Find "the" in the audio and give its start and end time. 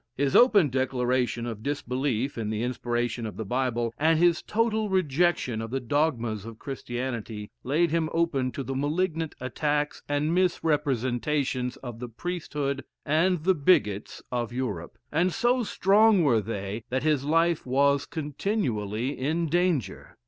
2.49-2.63, 3.37-3.45, 5.69-5.79, 8.63-8.73, 11.99-12.09, 13.43-13.53